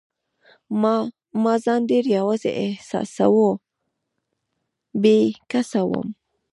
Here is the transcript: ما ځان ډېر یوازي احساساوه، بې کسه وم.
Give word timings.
ما 1.43 1.53
ځان 1.65 1.81
ډېر 1.91 2.05
یوازي 2.17 2.51
احساساوه، 2.63 3.49
بې 5.01 5.17
کسه 5.51 5.81
وم. 5.89 6.07